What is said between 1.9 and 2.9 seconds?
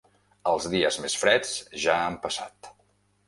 han passat.